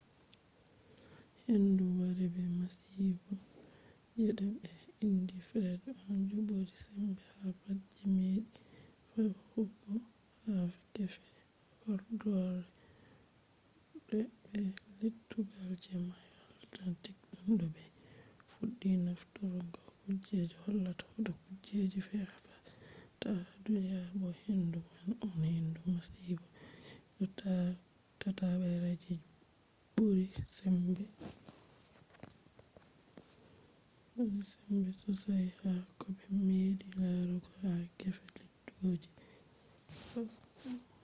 [1.45, 3.33] hendu wari be masibo
[4.21, 4.47] je ɓe
[5.05, 8.41] indi fred on je ɓuri sembe ha pat je meɗi
[9.09, 9.93] fe’ugo
[10.43, 10.53] ha
[10.93, 11.29] gefe
[11.79, 12.69] horɗoore
[14.07, 14.17] be
[14.99, 16.31] lettugal je mayo
[16.63, 17.83] atlantik tun de ɓe
[18.51, 22.37] fuɗɗi nafturgo kuje hollata hoto kujeji fe a
[23.19, 26.45] ta ha duniya bo hendu man on hendu masibo
[27.17, 27.25] je
[28.21, 29.13] tatabre je
[29.93, 31.03] ɓuri sembe
[35.01, 39.09] sosai ha koɓe meɗi larugo ha gefe lettugal je
[40.11, 40.97] 35ow